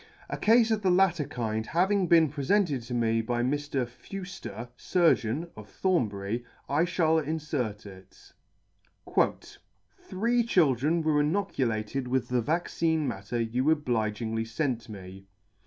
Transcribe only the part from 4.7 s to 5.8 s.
Surgeon, of